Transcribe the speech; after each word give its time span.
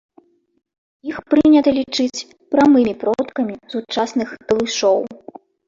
Іх 1.11 1.17
прынята 1.33 1.71
лічыць 1.79 2.25
прамымі 2.55 2.93
продкамі 3.05 3.55
сучасных 3.77 4.29
талышоў. 4.51 4.99